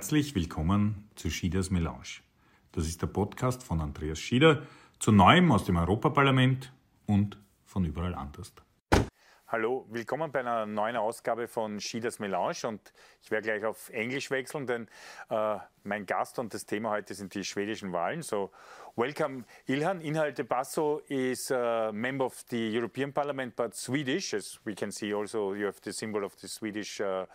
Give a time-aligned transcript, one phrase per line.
[0.00, 2.22] Herzlich willkommen zu Schieders Melange.
[2.72, 4.62] Das ist der Podcast von Andreas Schieder
[4.98, 6.72] zu Neuem aus dem Europaparlament
[7.04, 7.36] und
[7.66, 8.50] von überall anders.
[9.52, 14.30] Hallo, willkommen bei einer neuen Ausgabe von Schieders Melange und ich werde gleich auf Englisch
[14.30, 14.86] wechseln, denn
[15.28, 18.22] äh, mein Gast und das Thema heute sind die schwedischen Wahlen.
[18.22, 18.52] So,
[18.94, 20.02] welcome Ilhan.
[20.02, 25.12] Inhalte Basso is a member of the European Parliament, but Swedish, as we can see
[25.12, 27.26] also you have the symbol of the Swedish uh,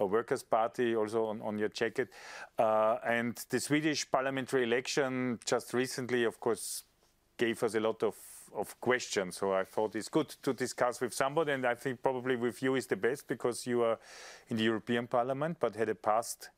[0.00, 2.10] uh Workers' Party also on, on your jacket.
[2.56, 6.84] Uh, and the Swedish parliamentary election just recently, of course,
[7.36, 8.14] gave us a lot of
[8.56, 9.36] of questions.
[9.36, 12.74] So I thought it's good to discuss with somebody, and I think probably with you
[12.74, 13.98] is the best because you are
[14.48, 16.50] in the European Parliament, but had a past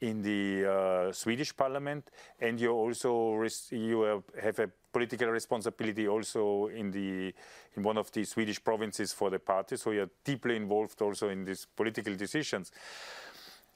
[0.00, 6.90] in the uh, Swedish Parliament, and you also you have a political responsibility also in
[6.90, 7.34] the
[7.76, 9.76] in one of the Swedish provinces for the party.
[9.76, 12.72] So you're deeply involved also in these political decisions.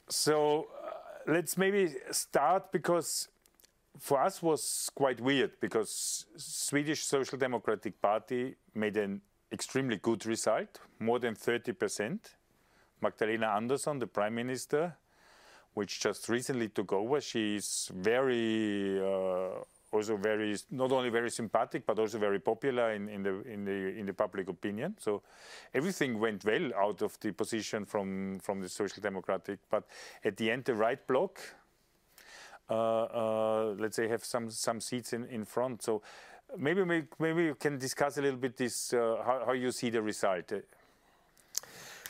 [0.09, 3.29] So uh, let's maybe start because
[3.99, 9.21] for us was quite weird because Swedish Social Democratic Party made an
[9.53, 12.19] extremely good result, more than 30%.
[13.01, 14.97] Magdalena Andersson, the prime minister,
[15.75, 21.99] which just recently took over, she's very uh, also very not only very sympathetic but
[21.99, 24.97] also very popular in, in the in the in the public opinion.
[24.99, 25.23] So
[25.73, 29.61] everything went well out of the position from from the Social Democratic.
[29.71, 29.85] But
[30.25, 31.39] at the end, the right bloc
[32.71, 35.83] let's say, have some some seats in, in front.
[35.83, 36.03] So
[36.57, 36.85] maybe
[37.19, 40.53] maybe you can discuss a little bit this uh, how, how you see the result.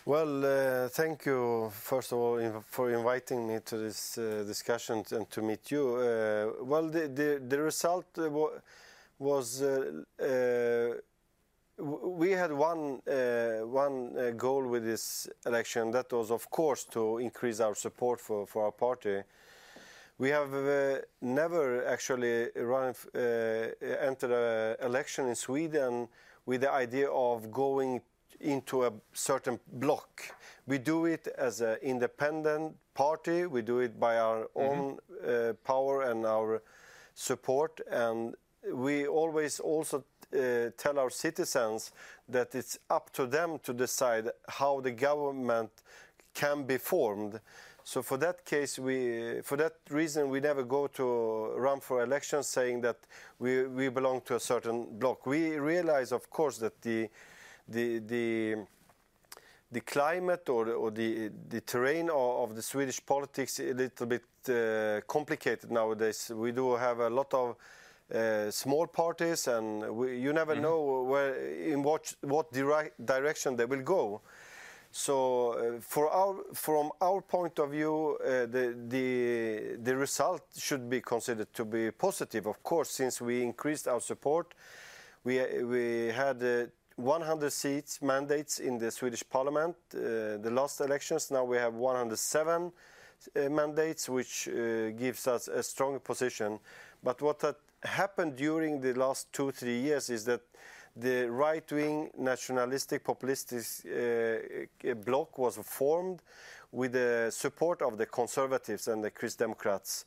[0.07, 5.31] Well, uh, thank you, first of all, for inviting me to this uh, discussion and
[5.31, 5.97] to meet you.
[5.97, 8.05] Uh, well, the, result
[9.19, 9.63] was
[11.79, 13.01] we had one,
[13.65, 15.91] one goal with this election.
[15.91, 19.23] That was, of course, to increase our support for our party.
[20.19, 23.19] We have uh, never actually run, uh,
[24.01, 26.09] entered an election in Sweden
[26.47, 28.01] with the idea of going
[28.41, 30.23] into a certain bloc.
[30.67, 33.47] We do it as an independent party.
[33.47, 34.69] We do it by our mm -hmm.
[34.69, 36.63] own uh, power and our
[37.15, 37.81] support.
[37.91, 41.93] And we always also uh, tell our citizens
[42.33, 45.71] that it's up to them to decide how the government
[46.35, 47.41] can be formed.
[47.87, 52.47] So for that case, we, for that reason, we never go to run for elections
[52.47, 52.97] saying that
[53.39, 55.27] we, we belong to a certain bloc.
[55.27, 57.11] We realize, of course, that the,
[57.69, 58.57] the, the,
[59.71, 64.07] the climate or, or the, the terrain of, of the Swedish politics is a little
[64.07, 66.33] bit uh, complicated nowadays.
[66.35, 67.57] We do have a lot of
[68.15, 70.67] uh, small parties, and we, you never mm -hmm.
[70.67, 71.35] know where,
[71.73, 72.47] in what, what
[72.99, 74.21] direction they will go.
[74.97, 75.81] So uh,
[76.53, 82.47] from our point of view, uh, the, result should be considered to be positive.
[82.47, 84.55] Of course, since we increased our support,
[85.25, 85.35] we,
[86.15, 89.75] had uh, 100 seats, mandates in the Swedish parliament.
[89.91, 92.71] The last elections, now we have 107
[93.35, 94.49] uh, mandates, which
[94.97, 96.61] gives us a strong position.
[97.03, 100.43] But what had happened during the last two, three years is that
[100.97, 106.21] the right-wing nationalistic populist uh, bloc was formed
[106.71, 110.05] with the support of the conservatives and the Christ Democrats,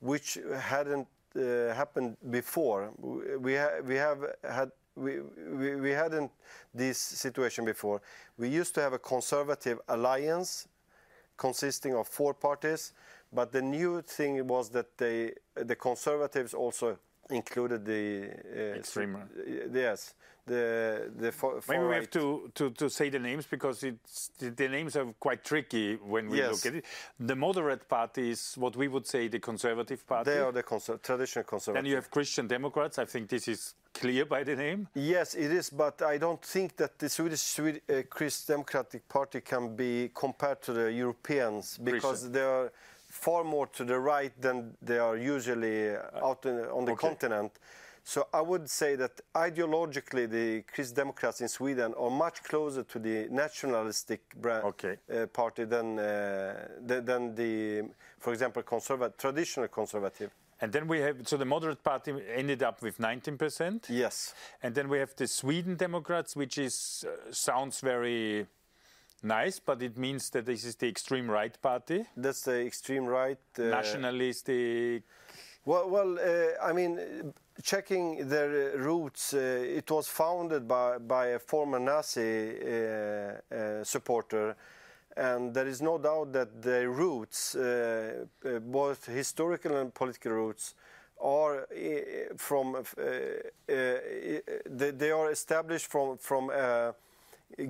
[0.00, 2.90] which hadn't uh, happened before.
[3.38, 6.30] We, ha we have had we, we, we hadn't
[6.74, 8.00] this situation before.
[8.38, 10.68] We used to have a conservative alliance
[11.36, 12.94] consisting of four parties,
[13.32, 16.98] but the new thing was that they, the conservatives also
[17.30, 19.18] included the uh, extreme.
[19.72, 20.14] yes,
[20.46, 24.50] the the far, maybe we have to, to, to say the names because it's the,
[24.50, 26.52] the names are quite tricky when we yes.
[26.52, 26.84] look at it.
[27.18, 30.30] The moderate party is what we would say the conservative party.
[30.30, 31.82] They are the conser traditional conservative.
[31.82, 32.98] Then you have Christian Democrats.
[32.98, 34.88] I think this is clear by the name.
[34.94, 39.40] Yes, it is, but I don't think that the Swedish Swedish uh, Christian Democratic Party
[39.40, 42.32] can be compared to the Europeans because Christian.
[42.32, 42.72] they are
[43.16, 47.08] far more to the right than they are usually out in, on the okay.
[47.08, 47.52] continent.
[48.04, 52.98] So I would say that ideologically, the Christ Democrats in Sweden are much closer to
[53.00, 54.96] the nationalistic okay.
[55.12, 57.82] uh, party than, uh, than the,
[58.20, 60.30] for example, conservative, traditional conservative.
[60.60, 63.86] And then we have, so the moderate party ended up with 19%.
[63.88, 64.34] Yes.
[64.62, 68.46] And then we have the Sweden Democrats, which is, uh, sounds very
[69.26, 72.06] nice, but it means that this is the extreme right party.
[72.16, 73.38] That's the extreme right.
[73.58, 75.02] Uh, Nationalistic.
[75.64, 77.00] Well, well, uh, I mean,
[77.62, 79.38] checking their roots, uh,
[79.78, 84.56] it was founded by, by a former Nazi uh, uh, supporter,
[85.16, 90.74] and there is no doubt that their roots, uh, uh, both historical and political roots,
[91.20, 92.82] are uh, from uh, uh,
[93.68, 96.50] they, they are established from from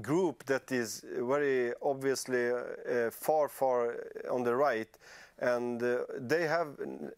[0.02, 3.96] group that is very obviously uh, far far
[4.31, 4.88] on the right
[5.38, 6.69] and uh, they have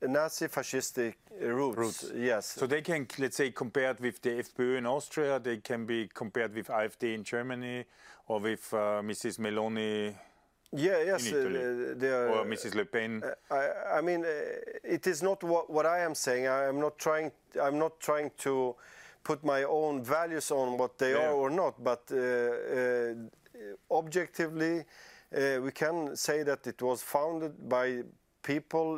[0.02, 1.78] Nazi fascistic roots.
[1.78, 2.12] Roots.
[2.16, 2.46] Yes.
[2.46, 6.54] So they can, let's say, compared with the FPÖ in Austria, they can be compared
[6.54, 7.84] with AfD in Germany
[8.26, 9.38] or with uh, Mrs.
[9.38, 10.14] Meloni
[10.72, 11.56] yeah, yes, in Italy.
[11.56, 12.28] uh, they are.
[12.28, 12.74] or Mrs.
[12.74, 13.22] Le Pen.
[13.50, 14.28] I, I mean, uh,
[14.84, 16.46] it is not what, what I am saying.
[16.46, 17.32] I am not trying.
[17.62, 18.74] I'm not trying to
[19.28, 21.28] put my own values on what they Yeah.
[21.28, 21.74] are or not.
[21.90, 23.14] But uh, uh,
[23.90, 28.04] objectively, uh, we can say that it was founded by
[28.42, 28.88] people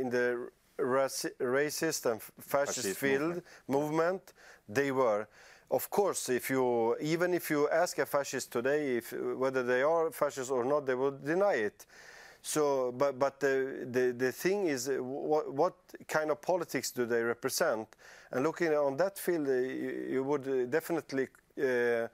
[0.00, 0.48] in the
[0.78, 3.44] raci- racist and fascist, Fascist field movement.
[3.68, 4.22] movement.
[4.68, 5.26] They were.
[5.70, 9.12] Of course, if you even if you ask a fascist today if
[9.42, 11.86] whether they are fascist or not, they will deny it.
[12.48, 15.74] So, but but the the, the thing is, uh, what, what
[16.06, 17.86] kind of politics do they represent?
[18.32, 21.28] And looking on that field, uh, you, you would uh, definitely
[21.58, 22.08] uh,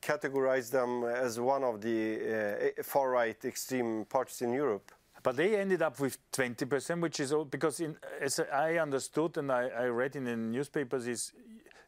[0.00, 4.90] categorize them as one of the uh, far right extreme parties in Europe.
[5.22, 9.52] But they ended up with 20%, which is all because, in, as I understood and
[9.52, 11.32] I, I read in the newspapers, is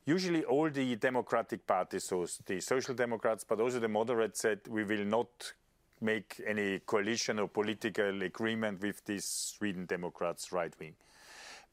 [0.05, 4.85] usually all the democratic parties, so the social democrats, but also the moderates, said we
[4.85, 5.55] will not
[6.01, 10.95] make any coalition or political agreement with these Sweden Democrats right wing.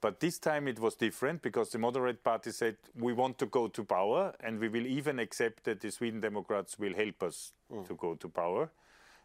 [0.02, 3.70] But this time it was different because the moderate party said we want to go
[3.70, 7.54] to power and we will even accept that the Sweden Democrats will help us
[7.88, 8.70] to go to power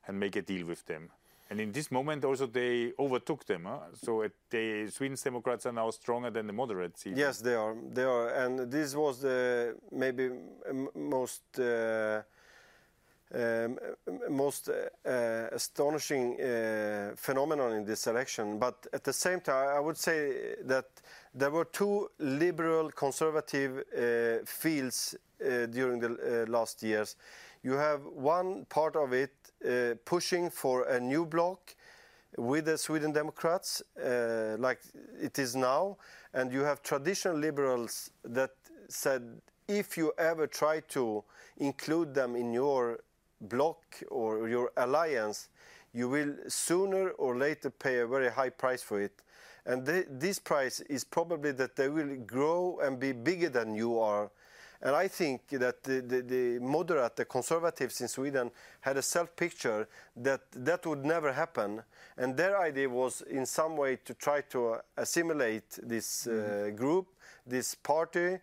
[0.06, 1.10] and make a deal with them.
[1.50, 3.64] And in this moment also they overtook them.
[3.64, 3.78] Huh?
[3.94, 7.06] So it, the Sweden's Democrats are now stronger than the moderates.
[7.06, 7.18] even.
[7.18, 7.74] Yes, they are.
[7.92, 10.30] They are, and this was the maybe
[10.94, 12.22] most uh,
[13.34, 13.78] um,
[14.30, 15.10] most uh,
[15.52, 18.58] astonishing uh, phenomenon in this election.
[18.58, 20.86] But at the same time, I would say that
[21.34, 27.16] there were two liberal conservative uh, fields uh, during the uh, last years.
[27.62, 29.32] You have one part of it
[29.64, 31.74] uh, pushing for a new bloc
[32.36, 34.80] with the Sweden Democrats, uh, like
[35.20, 35.96] it is now,
[36.34, 38.50] and you have traditional liberals that
[38.88, 39.22] said
[39.66, 41.22] if you ever try to
[41.58, 43.00] include them in your
[43.40, 43.78] bloc
[44.10, 45.48] or your alliance,
[45.92, 49.22] you will sooner or later pay a very high price for it.
[49.64, 53.98] And th- this price is probably that they will grow and be bigger than you
[53.98, 54.30] are.
[54.80, 58.50] And I think that the, the, the moderate, the conservatives in Sweden,
[58.80, 61.82] had a self picture that that would never happen.
[62.16, 67.08] And their idea was, in some way, to try to assimilate this uh, group,
[67.44, 68.38] this party,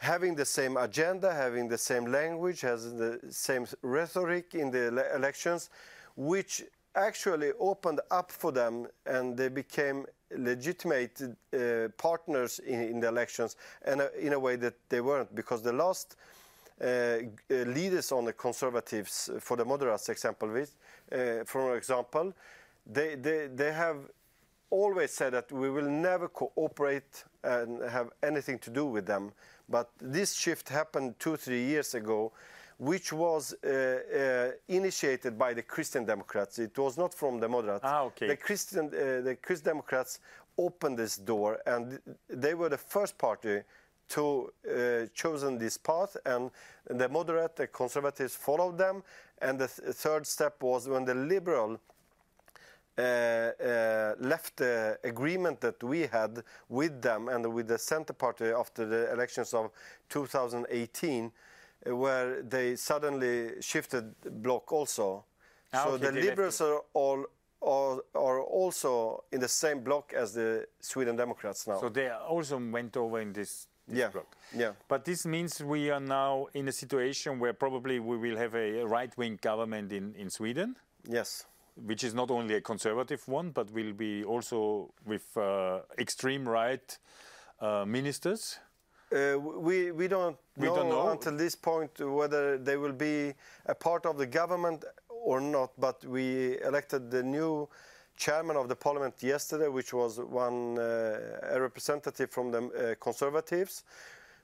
[0.00, 5.14] having the same agenda, having the same language, has the same rhetoric in the ele-
[5.14, 5.68] elections,
[6.16, 6.62] which
[6.94, 10.06] actually opened up for them and they became
[10.36, 15.32] legitimate uh, partners in, in the elections and uh, in a way that they weren't
[15.34, 16.16] because the last
[16.80, 17.20] uh, uh,
[17.66, 20.74] leaders on the conservatives uh, for the moderates example with,
[21.12, 22.32] uh, for example
[22.86, 23.98] they, they, they have
[24.70, 29.32] always said that we will never cooperate and have anything to do with them.
[29.70, 32.32] But this shift happened two, three years ago,
[32.78, 36.58] which was uh, uh, initiated by the Christian Democrats.
[36.58, 37.84] It was not from the moderates.
[37.84, 38.26] Ah, okay.
[38.28, 40.18] The Christian, uh, the Christian Democrats
[40.58, 43.62] opened this door, and they were the first party
[44.08, 46.50] to uh, chosen this path, and
[46.88, 49.02] the moderate, the conservatives followed them.
[49.40, 51.80] And the th- third step was when the liberal
[54.18, 59.12] left the agreement that we had with them and with the Center Party after the
[59.12, 59.70] elections of
[60.08, 61.32] 2018,
[61.86, 65.24] uh, where they suddenly shifted block also.
[65.72, 67.24] Ah, so okay, the liberals are all
[67.62, 71.78] are, are also in the same block as the Sweden Democrats now.
[71.78, 74.34] So they also went over in this, this yeah, block.
[74.56, 74.72] yeah.
[74.88, 78.82] But this means we are now in a situation where probably we will have a
[78.84, 80.76] right-wing government in, in Sweden,
[81.08, 81.46] Yes.
[81.86, 86.98] Which is not only a conservative one, but will be also with uh, extreme right
[87.60, 88.58] uh, ministers.
[89.12, 91.10] Uh, we we don't We know, don't know.
[91.10, 93.34] until this point whether they will be
[93.66, 95.70] a part of the government or not.
[95.78, 97.68] But we elected the new
[98.16, 103.82] chairman of the parliament yesterday, which was one uh, a representative from the uh, conservatives,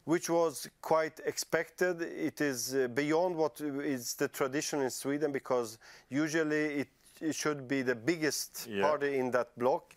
[0.04, 2.02] which was quite expected.
[2.02, 5.78] It is uh, beyond what is the tradition in Sweden because
[6.08, 6.95] usually it, it
[7.32, 8.82] should be the biggest Yeah.
[8.88, 9.94] party in that bloc.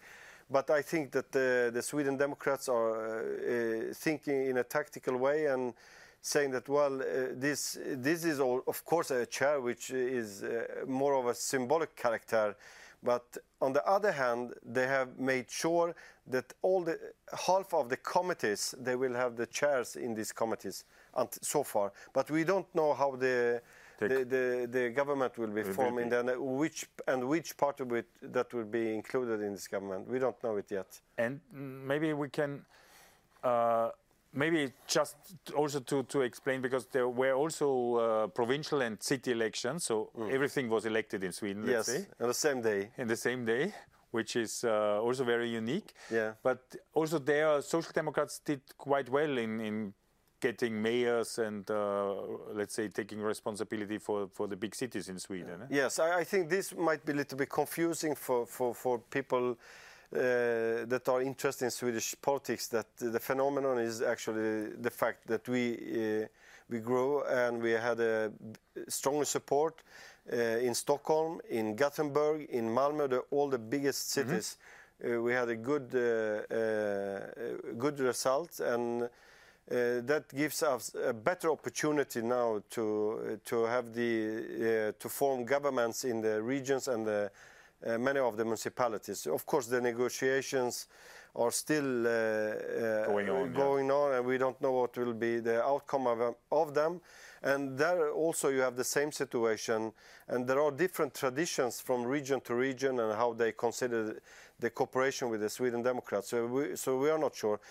[0.51, 5.45] But I think that the, the Sweden Democrats are uh, thinking in a tactical way
[5.45, 5.73] and
[6.21, 10.65] saying that well, uh, this this is all, of course a chair which is uh,
[10.87, 12.55] more of a symbolic character,
[13.03, 15.95] but on the other hand, they have made sure
[16.27, 16.97] that all the
[17.47, 20.83] half of the committees they will have the chairs in these committees
[21.41, 23.61] so far, but we don't know how the
[23.99, 28.53] the, the, the, government will be forming and which and which part of it that
[28.53, 30.07] will be included in this government.
[30.07, 30.99] We don't know it yet.
[31.17, 32.65] And maybe we can
[33.43, 33.89] uh,
[34.33, 35.15] maybe just
[35.55, 40.31] also to, to explain because there were also uh, provincial and city elections, so mm.
[40.31, 41.65] everything was elected in Sweden.
[41.67, 42.91] Yes, say, on the same day.
[42.97, 43.73] In the same day,
[44.11, 45.93] which is uh, also very unique.
[46.11, 46.33] Yeah.
[46.43, 49.93] But also there, Social Democrats did quite well in, in
[50.39, 52.13] getting mayors and uh,
[52.53, 55.61] let's say taking responsibility for, for the big cities in Sweden.
[55.63, 55.65] Eh?
[55.69, 59.57] Yes, I, I, think this might be a little bit confusing for, for, for people
[60.13, 60.17] uh,
[60.87, 62.67] that are interested in Swedish politics.
[62.67, 66.25] That the phenomenon is actually the fact that we uh,
[66.69, 68.31] we grow and we had a
[68.87, 69.81] strong support
[70.31, 74.29] uh, in Stockholm, in Gothenburg, in Malmö, the, all the biggest mm-hmm.
[74.29, 74.57] cities.
[74.57, 75.23] Mm -hmm.
[75.23, 75.89] we had a good
[77.77, 79.09] good result and.
[79.69, 85.07] Uh, that gives us a better opportunity now to uh, to have the uh, to
[85.07, 87.29] form governments in the regions and the
[87.99, 89.27] many of the municipalities.
[89.27, 90.87] Of course, the negotiations
[91.35, 96.07] are still going, on, going on, and we don't know what will be the outcome
[96.07, 96.99] of, of them.
[97.41, 99.93] And there also you have the same situation,
[100.27, 104.19] and there are different traditions from region to region and how they consider
[104.59, 106.29] the cooperation with the Sweden Democrats.
[106.29, 107.61] So we are not sure.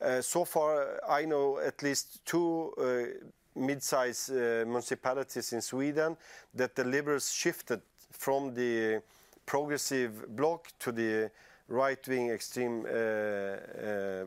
[0.00, 6.16] Uh, so far, I know at least two uh, mid-sized uh, municipalities in Sweden
[6.54, 7.80] that the Liberals shifted
[8.12, 9.02] from the
[9.46, 11.30] progressive bloc to the
[11.68, 12.82] right-wing extreme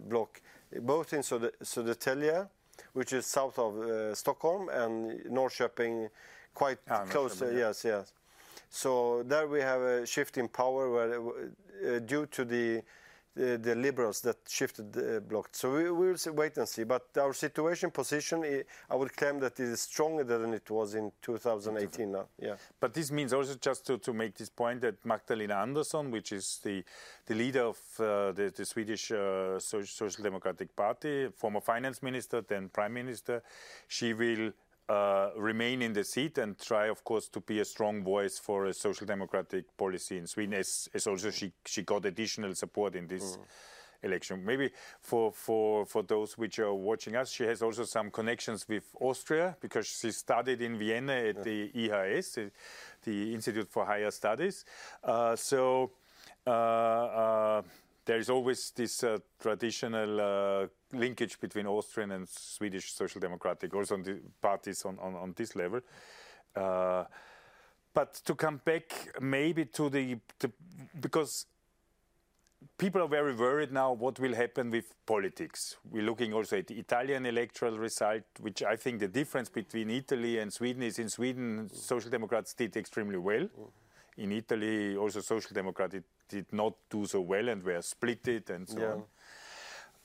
[0.08, 0.42] bloc,
[0.82, 2.48] both in Södertälje,
[2.94, 6.10] which is south of uh, Stockholm, and Norrköping,
[6.54, 7.42] quite ah, close.
[7.42, 8.14] Yes, yes.
[8.70, 12.84] So there we have a shift in power where, due to the
[13.36, 15.56] the, the liberals that shifted uh, blocked.
[15.56, 16.84] So we will wait and see.
[16.84, 21.12] But our situation position, I would claim that it is stronger than it was in
[21.22, 22.26] 2018 now.
[22.42, 22.56] Yeah.
[22.80, 26.60] But this means also just to, to make this point that Magdalena Andersson, which is
[26.64, 26.84] the,
[27.26, 32.70] the leader of uh, the, the, Swedish uh, Social Democratic Party, former finance minister, then
[32.70, 33.42] prime minister,
[33.88, 34.52] she will
[34.89, 38.65] uh, remain in the seat and try, of course, to be a strong voice for
[38.65, 43.05] a social democratic policy in Sweden, as, as also she, she got additional support in
[43.08, 43.39] this mm.
[44.03, 44.43] election.
[44.43, 48.84] Maybe for, for, for those which are watching us, she has also some connections with
[49.00, 51.43] Austria because she studied in Vienna at yeah.
[51.43, 52.50] the IHS,
[53.03, 54.65] the Institute for Higher Studies.
[55.03, 55.91] Uh, so
[56.48, 57.62] uh, uh
[58.10, 63.94] there is always this uh, traditional uh, linkage between Austrian and Swedish Social Democratic, also
[63.94, 65.80] on the parties on, on, on this level.
[66.56, 67.04] Uh,
[67.94, 70.51] but to come back maybe to the, the,
[71.00, 71.46] because
[72.80, 75.78] people are very worried now what will happen with politics.
[75.92, 80.39] We're looking also at the Italian electoral result, which I think the difference between Italy
[80.39, 83.48] and Sweden is in Sweden, Social Democrats did extremely well.
[84.18, 85.94] In Italy, also Social Democrats
[86.30, 88.94] did not do so well and were splitted and so yeah.
[88.94, 89.04] on.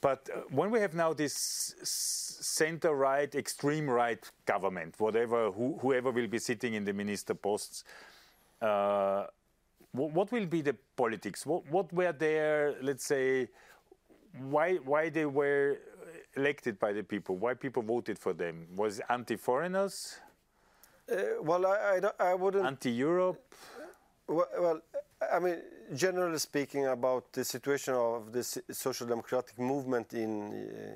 [0.01, 6.11] But uh, when we have now this center right, extreme right government, whatever, who, whoever
[6.11, 7.85] will be sitting in the minister posts,
[8.61, 9.27] uh,
[9.93, 11.47] what will be the politics?
[11.47, 13.49] What, what were their, let's say,
[14.51, 15.79] why, why they were
[16.37, 17.37] elected by the people?
[17.37, 18.67] Why people voted for them?
[18.75, 20.17] Was anti-foreigners?
[21.11, 22.67] Uh, well, I, I, I wouldn't.
[22.67, 23.55] Anti-Europe.
[24.27, 24.81] Well, well,
[25.33, 25.63] I mean,
[25.95, 30.53] generally speaking, about the situation of the social democratic movement in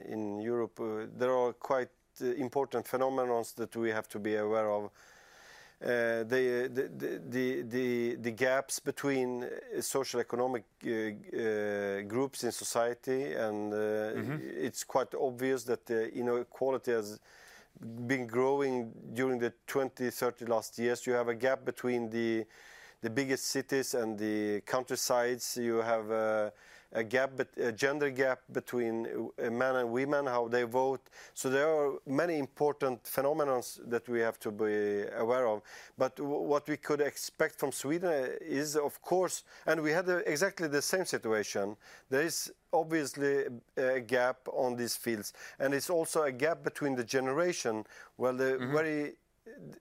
[0.07, 1.91] in Europe, uh, there are quite
[2.21, 4.91] uh, important phenomena that we have to be aware of.
[5.81, 12.51] Uh, the, the, the, the, the gaps between uh, social economic uh, uh, groups in
[12.51, 14.41] society, and mm -hmm.
[14.67, 17.21] it's quite obvious that the inequality has
[17.81, 21.05] been growing during the 20, 30 last years.
[21.05, 22.47] You have a gap between the
[23.01, 25.57] the biggest cities and the countrysides.
[25.57, 26.53] You have a,
[26.93, 31.01] a gap, a gender gap between uh, men and women, how they vote.
[31.35, 35.63] So there are many important phenomena that we have to be aware of.
[35.97, 40.83] But what we could expect from Sweden is, of course, and we had exactly the
[40.83, 41.77] same situation.
[42.11, 43.45] There is obviously
[43.77, 47.85] a gap on these fields, and it's also a gap between the generation,
[48.17, 48.73] where the mm -hmm.
[48.73, 49.17] very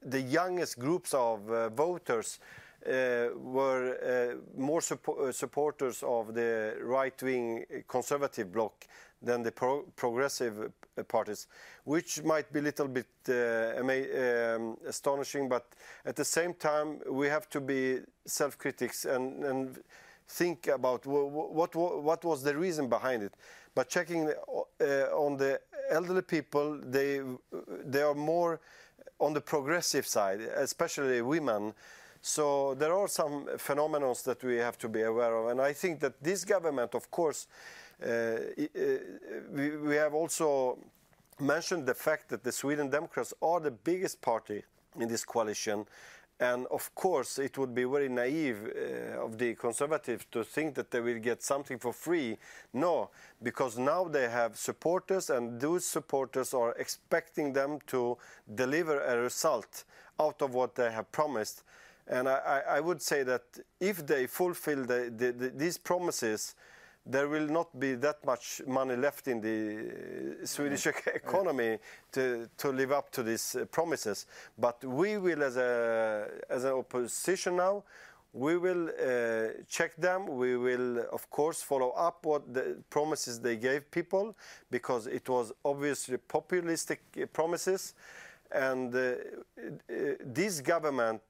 [0.09, 7.65] the youngest groups of uh, voters uh, were uh, more uh, supporters of the right-wing
[7.88, 8.86] conservative bloc
[9.22, 10.72] than the pro progressive
[11.07, 11.48] parties,
[11.86, 15.65] which might be a little bit um, astonishing, but
[16.05, 19.79] at the same time, we have to be self-critics and, and,
[20.29, 23.34] think about what, what, what was the reason behind it.
[23.74, 27.22] But checking uh, on the elderly people, they,
[27.86, 28.60] they are more
[29.19, 31.74] on the progressive side, especially women.
[32.21, 35.47] So there are some phenomena that we have to be aware of.
[35.47, 37.47] And I think that this government, of course,
[38.01, 38.38] uh, uh,
[39.51, 40.77] we, we have also
[41.39, 44.63] mentioned the fact that the Sweden Democrats are the biggest party
[45.00, 45.86] in this coalition.
[46.39, 50.91] And of course, it would be very naive uh, of the conservatives to think that
[50.91, 52.38] they will get something for free.
[52.74, 53.09] No,
[53.41, 58.17] because now they have supporters, and those supporters are expecting them to
[58.53, 59.83] deliver a result
[60.19, 61.63] out of what they have promised.
[62.09, 63.43] And I, I would say that
[63.79, 66.55] if they fulfill the, the, the, these promises,
[67.05, 71.07] there will not be that much money left in the Swedish mm.
[71.15, 71.77] economy
[72.11, 74.25] to, to live up to these uh, promises.
[74.57, 77.83] But we will, as, a, as an opposition now,
[78.33, 80.27] we will uh, check them.
[80.27, 84.35] We will, of course, follow up what the promises they gave people
[84.69, 87.95] because it was obviously populistic uh, promises.
[88.51, 89.13] And uh, uh,
[90.23, 91.21] this government,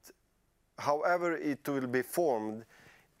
[0.78, 2.64] however it will be formed,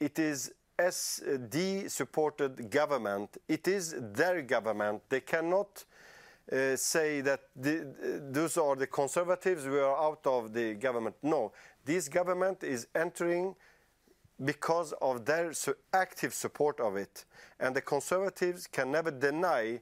[0.00, 3.36] it is SD supported government.
[3.48, 5.02] It is their government.
[5.08, 5.84] They cannot
[6.50, 7.86] uh, say that the,
[8.30, 11.16] those are the conservatives, we are out of the government.
[11.22, 11.52] No,
[11.84, 13.54] this government is entering
[14.44, 15.52] because of their
[15.92, 17.24] active support of it.
[17.58, 19.80] And the conservatives can never deny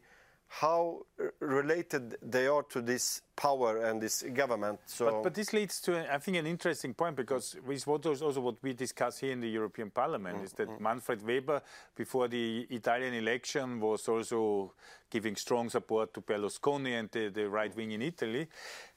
[0.48, 1.04] how
[1.40, 4.78] related they are to this power and this government.
[4.86, 8.40] So but, but this leads to, I think, an interesting point because with what also
[8.40, 10.46] what we discuss here in the European Parliament mm -hmm.
[10.46, 10.82] is that mm-hmm.
[10.82, 11.62] Manfred Weber,
[11.94, 14.72] before the Italian election, was also
[15.10, 18.48] giving strong support to Berlusconi and the, the right wing in Italy.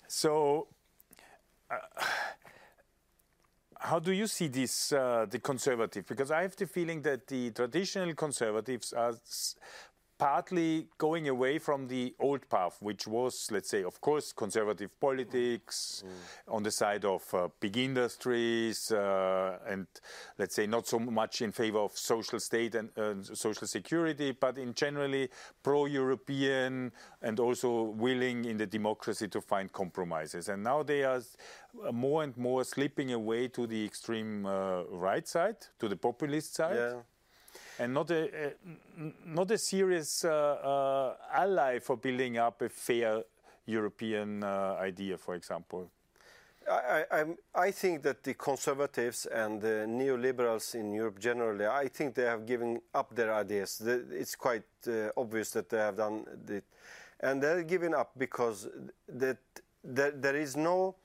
[0.07, 0.67] So.
[1.71, 1.75] Uh,
[3.81, 6.05] how do you see this, uh, the conservative?
[6.05, 9.15] Because I have the feeling that the traditional conservatives are
[10.19, 16.03] partly going away from the old path, which was, let's say, of course, conservative politics
[16.05, 16.53] mm.
[16.53, 19.87] on the side of uh, big industries uh, and,
[20.37, 24.57] let's say, not so much in favor of social state and uh, social security, but
[24.57, 25.29] in generally
[25.63, 30.49] pro-European and also willing in the democracy to find compromises.
[30.49, 31.21] And now they are
[31.87, 36.55] uh, more and more slipping away to the extreme uh, right side, to the populist
[36.55, 36.75] side.
[36.75, 36.99] Yeah
[37.79, 38.53] and not a,
[39.25, 43.23] not a serious uh, uh, ally for building up a fair
[43.65, 45.89] European uh, idea, for example.
[46.69, 52.13] I, I, I, think that the conservatives and the neoliberals in Europe generally, I think
[52.13, 53.81] they have given up their ideas.
[53.85, 56.65] It's quite uh, obvious that they have done it.
[57.21, 58.67] And they're giving up because
[59.07, 59.37] that,
[59.83, 60.95] that there is no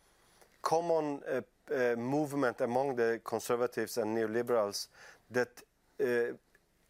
[0.61, 1.41] common uh,
[1.75, 4.89] uh, movement among the conservatives and neoliberals
[5.31, 5.63] that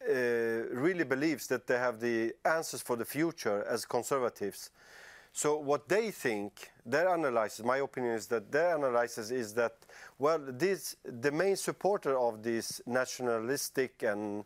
[0.07, 4.71] really believes that they have the answers for the future as conservatives.
[5.37, 9.75] So what they think, their analysis, my opinion is that their analysis is that,
[10.17, 14.45] well, this, the main supporter of these nationalistic and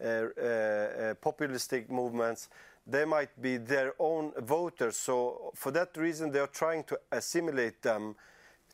[0.00, 2.48] uh, uh, uh, populistic movements,
[2.86, 4.96] they might be their own voters.
[4.96, 8.14] So for that reason, they are trying to assimilate them,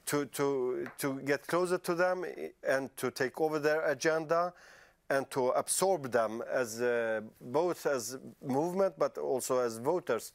[0.05, 2.27] to, to, to get closer to them
[2.63, 4.53] and to take over their agenda
[5.11, 10.33] and to absorb them as uh, both as movement but also as voters.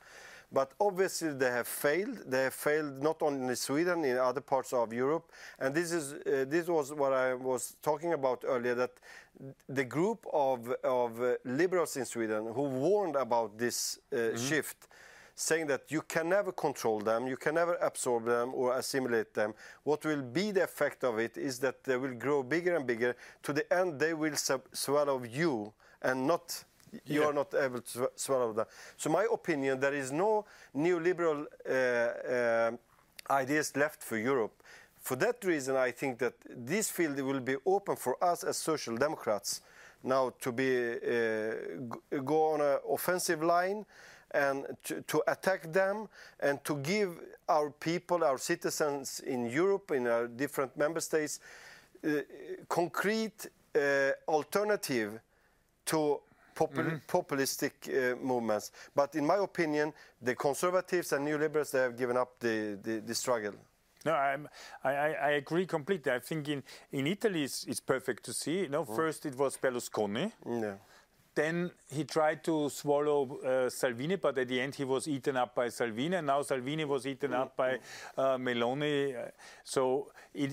[0.51, 2.23] But obviously they have failed.
[2.25, 5.31] They have failed not only in Sweden, in other parts of Europe.
[5.59, 8.73] And this is uh, this was what I was talking about earlier.
[8.73, 8.93] That
[9.67, 14.37] the group of of uh, liberals in Sweden who warned about this mm -hmm.
[14.37, 14.87] shift
[15.39, 19.53] saying that you can never control them, you can never absorb them or assimilate them.
[19.83, 23.15] What will be the effect of it is that they will grow bigger and bigger.
[23.43, 25.71] To the end, they will swallow you
[26.01, 26.65] and not
[27.05, 27.27] you yeah.
[27.27, 28.65] are not able to swallow them.
[28.97, 32.71] So my opinion, there is no neoliberal uh, uh,
[33.31, 34.61] ideas left for Europe.
[34.99, 38.97] For that reason, I think that this field will be open for us as social
[38.97, 39.61] democrats
[40.03, 43.85] now to be uh, go on an offensive line
[44.31, 46.07] and to, to, attack them
[46.39, 51.39] and to give our people, our citizens in Europe, in our different member states,
[52.03, 52.21] uh,
[52.67, 55.19] concrete uh, alternative
[55.85, 56.21] to
[56.53, 57.01] popul mm -hmm.
[57.05, 58.71] populistic uh, movements.
[58.93, 63.13] But in my opinion, the conservatives and neoliberals, they have given up the, the, the
[63.13, 63.53] struggle.
[64.05, 64.47] No, I'm,
[64.83, 64.91] I,
[65.29, 66.15] I agree completely.
[66.15, 68.59] I think in, in Italy it's, it's perfect to see.
[68.59, 68.95] You know, mm.
[68.95, 70.31] first it was Berlusconi.
[70.45, 70.75] Yeah
[71.35, 75.55] then he tried to swallow uh, Salvini, but at the end he was eaten up
[75.55, 77.77] by Salvini, and now Salvini was eaten up by
[78.17, 79.15] uh, Meloni.
[79.63, 80.51] So it,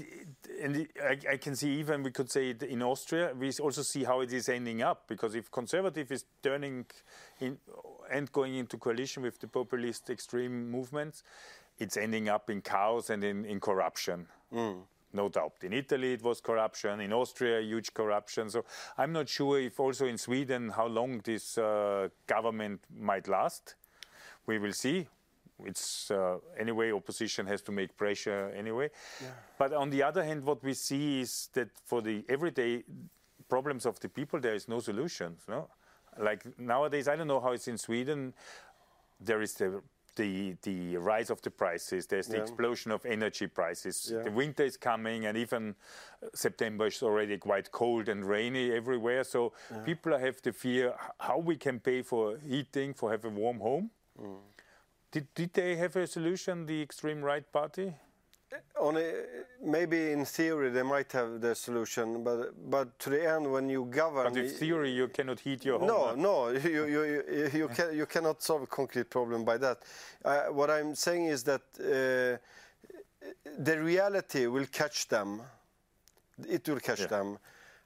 [0.62, 4.04] and it, I, I, can see even we could say in Austria, we also see
[4.04, 6.86] how it is ending up because if conservative is turning
[7.40, 7.58] in
[8.10, 11.22] and going into coalition with the populist extreme movements,
[11.78, 14.26] it's ending up in chaos and in, in corruption.
[14.52, 14.82] Mm
[15.16, 15.54] no doubt.
[15.62, 17.00] In Italy, it was corruption.
[17.00, 18.50] In Austria, huge corruption.
[18.50, 18.64] So
[18.96, 23.74] I'm not sure if also in Sweden how long this uh, government might last.
[24.46, 25.08] We will see.
[25.64, 28.90] It's uh, anyway, opposition has to make pressure anyway.
[29.22, 29.28] Yeah.
[29.58, 32.84] But on the other hand, what we see is that for the everyday
[33.48, 35.36] problems of the people, there is no solution.
[35.48, 35.68] No,
[36.18, 38.34] like nowadays, I don't know how it's in Sweden.
[39.18, 39.82] There is the
[40.16, 42.06] the the rise of the prices.
[42.06, 42.42] There's the yeah.
[42.42, 44.10] explosion of energy prices.
[44.12, 44.22] Yeah.
[44.22, 45.74] The winter is coming, and even
[46.22, 49.24] uh, September is already quite cold and rainy everywhere.
[49.24, 49.78] So yeah.
[49.78, 53.90] people have the fear how we can pay for heating, for have a warm home.
[54.20, 54.38] Mm.
[55.12, 56.66] Did did they have a solution?
[56.66, 57.94] The extreme right party
[58.78, 59.12] on a,
[59.62, 63.86] maybe in theory they might have the solution, but but to the end when you
[63.86, 64.32] govern.
[64.32, 65.88] But in theory you cannot heat your home.
[65.88, 69.78] No, no, you you you, you, can, you cannot solve a concrete problem by that.
[70.24, 72.38] Uh, what I'm saying is that uh,
[73.58, 75.42] the reality will catch them.
[76.48, 77.06] It will catch yeah.
[77.06, 77.38] them.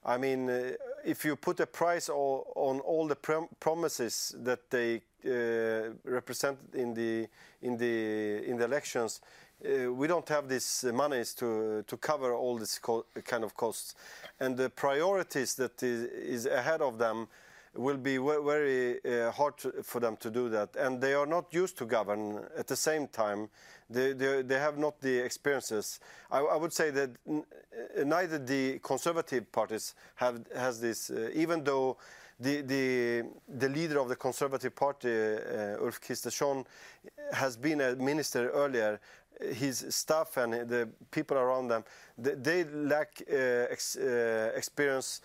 [0.05, 0.73] I mean, uh,
[1.05, 6.59] if you put a price all, on all the prom promises that they uh, represent
[6.75, 7.29] in the
[7.63, 9.21] in the in the elections,
[9.65, 12.79] uh, we don't have these uh, monies to to cover all this
[13.25, 13.95] kind of costs,
[14.39, 17.29] and the priorities that is, is ahead of them
[17.75, 21.53] will be very uh, hard to, for them to do that, and they are not
[21.53, 23.49] used to govern at the same time.
[23.89, 26.01] They, they, they have not the experiences.
[26.31, 27.11] I, I would say that
[28.05, 31.97] neither the conservative parties have has this, uh, even though
[32.41, 33.25] the, the,
[33.59, 36.65] the leader of the Conservative Party, uh, Ulf Kristersson,
[37.33, 38.99] has been a minister earlier,
[39.41, 41.85] his staff and the people around them,
[42.19, 43.35] they, they lack uh,
[43.71, 45.21] ex, uh, experience.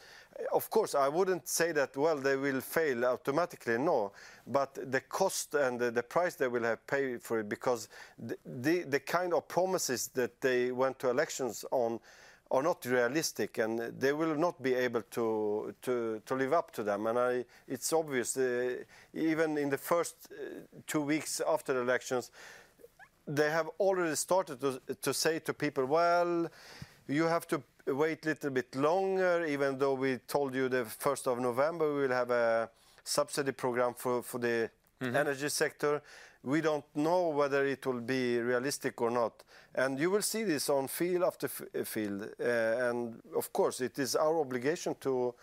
[0.53, 4.11] Of course, I wouldn't say that, well, they will fail automatically, no.
[4.45, 7.87] But the cost and the, the price they will have paid for it, because
[8.19, 11.99] the, the, the kind of promises that they went to elections on
[12.51, 16.83] are not realistic and they will not be able to to, to live up to
[16.83, 18.75] them and I, it's obvious uh,
[19.13, 22.31] even in the first uh, two weeks after the elections
[23.27, 26.47] they have already started to, to say to people, well,
[27.07, 31.27] you have to wait a little bit longer, even though we told you the 1st
[31.27, 32.69] of November we will have a
[33.03, 35.15] subsidy program for, for the mm -hmm.
[35.15, 36.01] energy sector.
[36.41, 39.43] We don't know whether it will be realistic or not.
[39.73, 41.49] And you will see this on field after
[41.83, 42.21] field.
[42.21, 45.35] Uh, and of course, it is our obligation to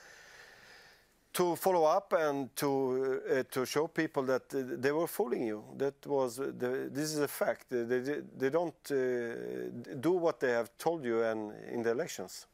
[1.33, 5.65] to follow up and to uh, to show people that uh, they were fooling you.
[5.77, 7.67] That was uh, the, this is a fact.
[7.71, 12.47] They they don't uh, do what they have told you and in the elections.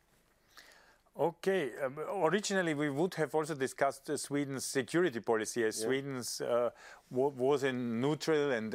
[1.19, 1.73] Okay.
[1.85, 5.87] Um, originally, we would have also discussed uh, Sweden's security policy, as yeah.
[5.87, 6.71] Sweden's uh,
[7.11, 8.73] was a neutral and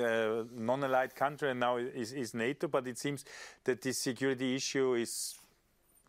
[0.53, 2.67] non-allied country, and now is, is NATO.
[2.67, 3.23] But it seems
[3.63, 5.35] that this security issue is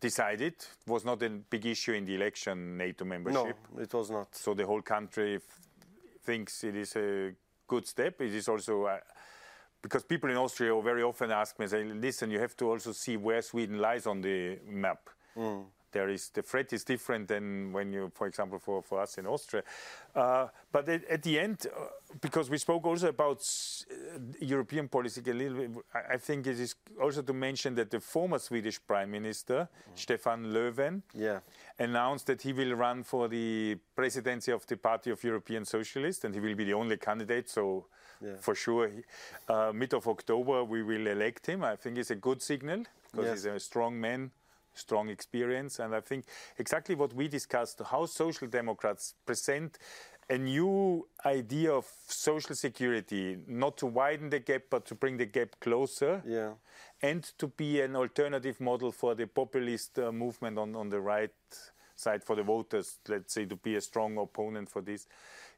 [0.05, 0.55] decided.
[0.55, 3.57] It was not a big issue in the election, NATO membership.
[3.75, 4.35] No, it was not.
[4.37, 5.41] So the whole country
[6.23, 7.33] thinks it is a
[7.67, 8.21] good step.
[8.21, 8.99] It is also uh,
[9.83, 13.17] because people in Austria very often ask me, say, listen, you have to also see
[13.17, 15.11] where Sweden lies on the map.
[15.37, 15.65] Mm
[15.95, 19.27] there is the threat is different than when you, for example, for, for us in
[19.27, 19.63] Austria.
[20.15, 21.87] Uh, but at, at, the end, uh,
[22.21, 26.61] because we spoke also about uh, European policy a little bit, I, I, think it
[26.61, 29.99] is also to mention that the former Swedish Prime Minister, mm.
[29.99, 31.41] Stefan Löfven, yeah.
[31.79, 36.35] announced that he will run for the presidency of the Party of European Socialists, and
[36.35, 37.49] he will be the only candidate.
[37.49, 37.87] So.
[38.21, 38.37] Yeah.
[38.41, 38.91] For sure,
[39.49, 41.63] uh, mid of October we will elect him.
[41.63, 43.35] I think it's a good signal because yes.
[43.35, 44.31] he's a strong man
[44.75, 45.79] strong experience.
[45.79, 46.25] And I think
[46.59, 49.79] exactly what we discussed, how social democrats present
[50.31, 55.27] a new idea of social security, not to widen the gap, but to bring the
[55.27, 56.23] gap closer.
[56.27, 56.53] Yeah.
[57.03, 61.31] And to be an alternative model for the populist uh, movement on, on the right
[61.95, 65.07] side for the voters, let's say, to be a strong opponent for this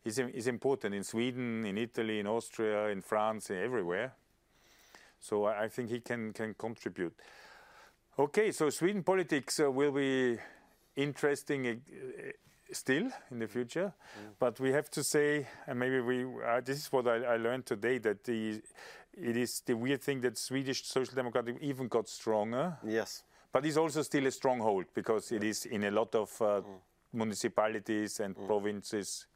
[0.04, 4.12] is, is important in Sweden, in Italy, in Austria, in France, everywhere.
[5.20, 7.14] So I think he can, can contribute.
[8.18, 10.38] Okay, so Sweden politics uh, will be
[10.96, 11.72] interesting uh,
[12.72, 14.30] still in the future, mm.
[14.38, 17.66] but we have to say, and maybe we, uh, this is what I, I, learned
[17.66, 18.62] today, that the,
[19.12, 22.78] it is the weird thing that Swedish Social Democratic even got stronger.
[22.86, 23.22] Yes.
[23.52, 26.64] But it's also still a stronghold because it is in a lot of uh, mm.
[27.12, 28.46] municipalities and mm.
[28.46, 29.26] provinces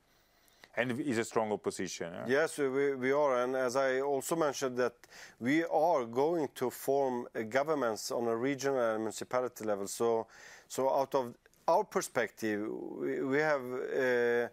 [0.77, 2.13] and is a strong opposition.
[2.13, 2.25] Yeah?
[2.29, 4.95] Yes, we, we are, and as I also mentioned that
[5.41, 9.87] we are going to form governments on a regional and municipality level.
[9.87, 10.27] So,
[10.69, 11.35] so out of
[11.67, 14.49] our perspective, we, we have uh,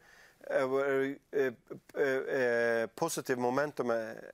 [0.49, 3.91] a very uh, uh, positive momentum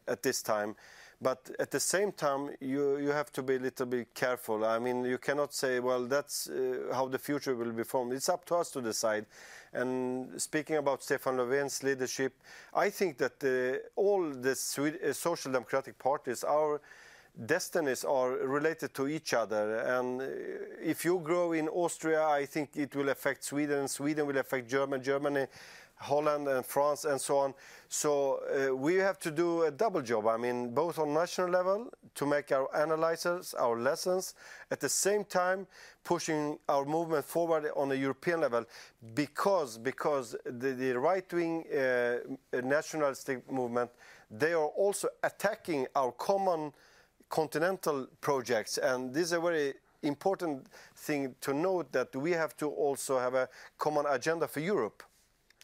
[0.08, 0.76] at this time.
[1.24, 4.66] But at the same time, you, you have to be a little bit careful.
[4.66, 8.12] I mean, you cannot say, well, that's uh, how the future will be formed.
[8.12, 9.26] It's up to us to decide.
[9.72, 12.34] And speaking about Stefan Löfven's leadership,
[12.74, 16.82] I think that uh, all the Swede uh, social democratic parties, our
[17.46, 19.80] destinies are related to each other.
[19.80, 20.26] And uh,
[20.84, 23.88] if you grow in Austria, I think it will affect Sweden.
[23.88, 25.02] Sweden will affect Germany.
[25.02, 25.48] Germany
[26.04, 27.54] Holland and France and so on.
[27.90, 30.28] So uh, we have to do a double job.
[30.28, 34.36] I mean, both on national level to make our analyses, our lessons,
[34.72, 35.68] at the same time
[36.04, 38.66] pushing our movement forward on a European level,
[39.14, 42.18] because because the, the right-wing uh,
[42.62, 43.90] nationalistic movement
[44.40, 46.74] they are also attacking our common
[47.30, 52.68] continental projects, and this is a very important thing to note that we have to
[52.68, 55.04] also have a common agenda for Europe.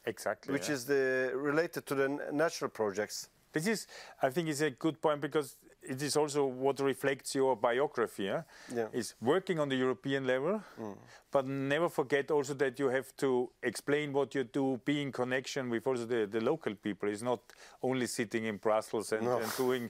[0.06, 0.54] Exactly.
[0.54, 0.76] Which yeah.
[0.76, 3.30] is the related to the natural projects.
[3.52, 3.88] This is,
[4.22, 8.24] I think, is a good point because it is also what reflects your biography.
[8.24, 8.44] Yeah?
[8.74, 8.88] yeah.
[8.94, 10.98] Is working on the European level, mm.
[11.32, 15.70] But never forget also that you have to explain what you do, be in connection
[15.70, 17.10] with also the, the local people.
[17.10, 17.42] It's not
[17.84, 19.38] only sitting in Brussels and, no.
[19.38, 19.90] and doing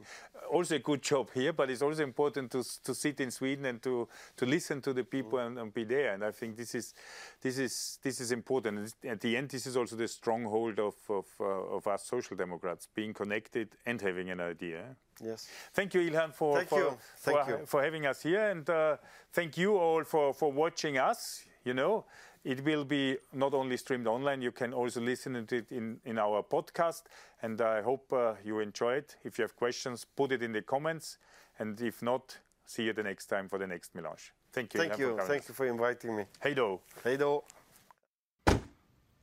[0.52, 3.82] also a good job here, but it's also important to, to sit in Sweden and
[3.84, 5.48] to, to listen to the people mm.
[5.48, 6.14] and, and, be there.
[6.14, 6.94] And I think this is
[7.42, 8.94] this is this is important.
[9.08, 12.88] At the end, this is also the stronghold of of, uh, of us social democrats,
[12.94, 14.96] being connected and having an idea.
[15.22, 15.48] Yes.
[15.74, 16.98] Thank you, Ilhan, for thank for, you.
[17.18, 17.66] Thank for, you.
[17.66, 18.98] for having us here, and uh,
[19.34, 21.46] thank you all for for watching us.
[21.64, 22.06] You know.
[22.46, 26.18] It will be not only streamed online, you can also listen to it in, in
[26.18, 27.04] our podcast.
[27.42, 29.18] And I hope uh, you enjoy it.
[29.26, 31.18] If you have questions, put it in the comments.
[31.60, 34.34] And if not, see you the next time for the next Melange.
[34.54, 34.80] Thank you.
[34.80, 35.18] Thank you.
[35.28, 36.26] Thank you for inviting me.
[36.40, 36.80] Hey do.
[37.04, 37.44] Hey do.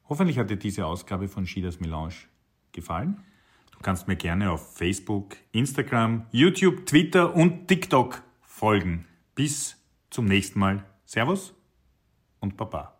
[0.09, 2.15] Hoffentlich hat dir diese Ausgabe von Schieders Melange
[2.73, 3.25] gefallen.
[3.73, 9.07] Du kannst mir gerne auf Facebook, Instagram, YouTube, Twitter und TikTok folgen.
[9.35, 9.77] Bis
[10.17, 10.83] zum nächsten Mal.
[11.05, 11.55] Servus
[12.41, 12.96] und Baba.